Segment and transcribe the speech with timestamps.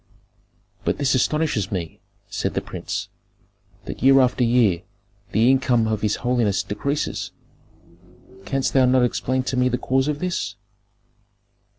[0.83, 3.07] "But this astonishes me," said the prince,
[3.85, 4.81] "that year after year
[5.31, 7.29] the income of his holiness decreases.
[8.43, 10.55] Canst thou not explain to me the cause of this?"